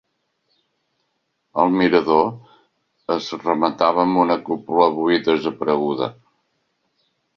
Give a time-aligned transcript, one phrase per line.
[1.63, 2.25] El mirador
[3.17, 6.09] es rematava amb una cúpula avui desapareguda.